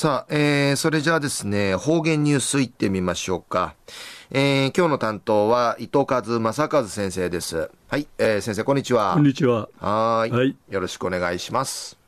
[0.00, 3.74] さあ、えー、それじゃあですね、方言ニュースいってみましょうか。
[4.30, 7.68] えー、今日の担当は伊藤和正和先生です。
[7.88, 9.14] はい、えー、先生こんにちは。
[9.14, 9.68] こんにちは。
[9.80, 10.30] はい。
[10.30, 10.54] はい。
[10.70, 11.98] よろしくお願いします。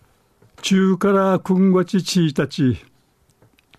[0.63, 2.81] 中から今月1日、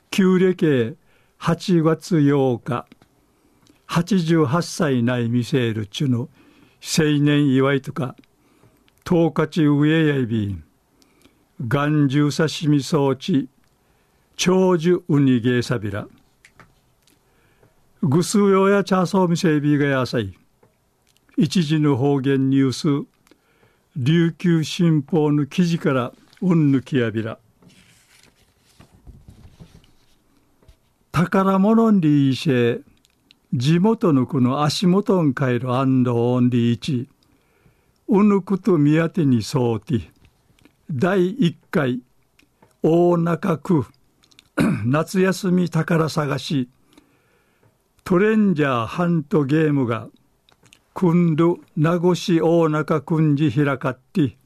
[0.09, 0.97] 旧暦
[1.39, 2.85] 8月8日、
[3.87, 6.27] 88歳内見せるちゅの
[6.81, 8.17] 青年祝いとか、
[9.05, 10.65] 十勝上やいびん、
[11.65, 13.47] 眼中刺身装置、
[14.43, 16.07] 長寿ウニゲーサビラ、
[18.01, 20.33] ぐすうよやチャーソーミセイビーがやさい、
[21.37, 22.71] 一時の方言ニュー
[23.03, 23.07] ス、
[23.95, 27.37] 琉球新報の記事からうんぬきやびら。
[31.11, 32.79] 宝物んりいしえ、
[33.53, 37.07] 地元のこの足元んかえる安藤オンリーチ、
[38.07, 40.09] うぬくと見当てにそうて、
[40.91, 42.01] 第一回、
[42.81, 43.85] 大中区、
[44.85, 46.69] 夏休み宝探し、
[48.03, 50.07] トレンジャーハントゲームが、
[50.93, 54.37] くんる名護市大中くんじ開かって、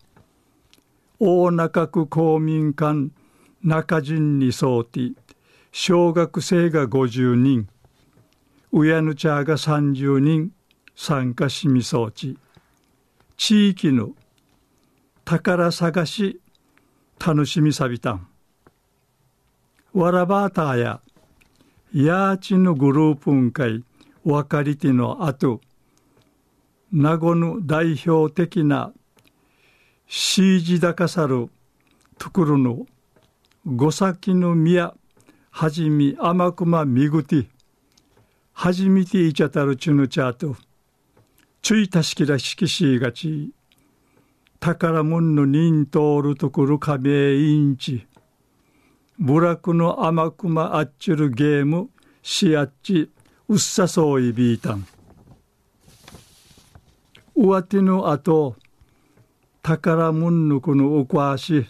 [1.19, 3.09] 大中区公民館
[3.63, 5.11] 中陣にそうて、
[5.71, 7.67] 小学生が50人、
[8.71, 10.51] 親の茶が30人。
[10.95, 12.37] 参加しみそうち、
[13.35, 14.11] 地域の
[15.25, 16.39] 宝探し
[17.19, 18.27] 楽しみさびたん。
[19.95, 20.99] わらばたや、
[21.93, 23.81] やーちのグループんかい、
[24.25, 25.61] わかりてのあと、
[26.91, 28.91] 名護の代表的な、
[30.05, 31.47] しいじだかさる、
[32.17, 32.85] ところの、
[33.65, 34.93] ごさきの宮、
[35.49, 37.47] はじみ甘くまみぐて、
[38.51, 40.57] はじみていちゃたるちぬちゃと、
[41.61, 43.51] ちゅいたしきらしきしがち、
[44.59, 48.05] 宝物の人通るところかめいんち、
[49.19, 51.89] 部落の甘くまあっちゅるゲーム、
[52.21, 53.09] しあっち、
[53.47, 54.85] うっさそういびいたん。
[57.35, 58.55] うわてのあと、
[59.61, 61.65] 宝物のこのおこわし、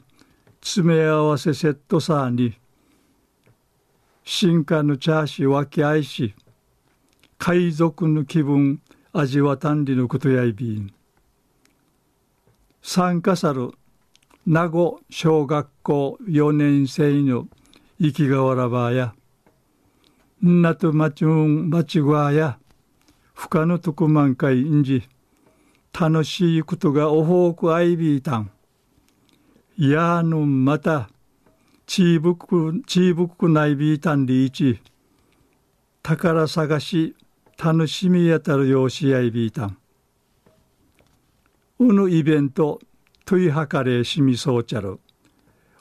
[0.62, 2.56] 詰め合わせセットさに、
[4.24, 6.34] 進化のチャーシー分け合いし、
[7.38, 8.81] 海賊の気分
[9.14, 10.92] 味わたんりのことやいびん。
[12.81, 13.72] 参加さる
[14.47, 17.47] 名護小学校4年生の
[18.00, 19.16] 生きがわらばや、
[20.39, 22.59] なとまちゅんまちぐわや、
[23.33, 25.01] ふかのとこまんかいんじ、
[26.00, 28.51] 楽しいことがおほうくあいびいたん。
[29.78, 31.09] やのまた、
[31.88, 34.79] ちいぶく、ちいぶくないびいたんりいち、
[36.03, 37.16] 宝探し、
[37.57, 39.77] 楽しみやたるようしやいびいたん。
[41.79, 42.79] うぬイベント、
[43.25, 45.00] といはかれしみそうちゃる。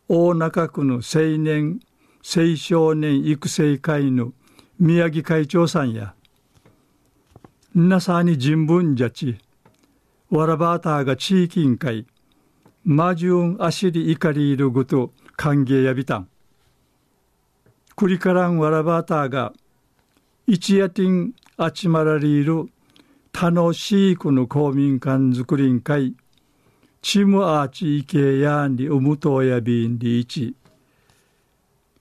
[0.09, 1.81] 大中区の青年、
[2.25, 4.32] 青少年育成会の
[4.78, 6.15] 宮城会長さんや、
[7.75, 9.38] なさに人文じゃち、
[10.31, 12.06] わらばたが地域委員会、
[12.82, 16.28] マジュンアシリイカリールぐと歓迎やびたん。
[17.94, 19.53] クリカランわらばたが、
[20.47, 22.66] 一夜ティンあちまらりいる
[23.32, 26.15] 楽しいこの公民館づくりん会、
[27.06, 30.54] チムアーチイケヤンリウムトヤビンリイチ、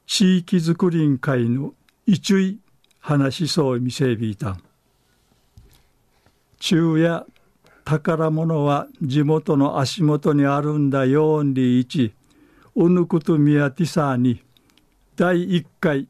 [0.07, 1.73] 地域づくりん会の
[2.05, 2.59] 一位
[3.01, 4.63] 話しそう見せびいたん。
[6.57, 7.25] 昼夜
[7.83, 12.13] 宝物は地元の足元にあるんだよんりいち、
[12.73, 14.41] うぬくとみやてさに、
[15.17, 16.07] 第一回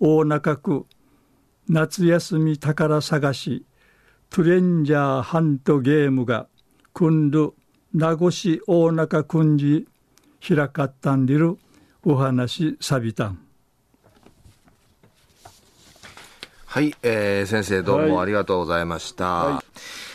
[0.00, 0.84] 大中区
[1.68, 3.64] 夏休み宝探し
[4.30, 6.48] トレンジャーハントゲームが
[6.92, 7.54] くんる
[7.94, 9.86] 名護市大中くんじ
[10.46, 11.58] 開かったんりる
[12.04, 13.38] お話さびたん。
[16.64, 19.24] はい、えー、先生どうもありがとうございました。
[19.26, 19.64] はいはい、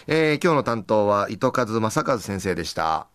[0.07, 3.05] えー、今日の担当は糸数正和先生でした。